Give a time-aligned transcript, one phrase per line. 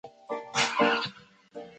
[0.03, 0.13] 徐永
[0.79, 1.11] 宁孙。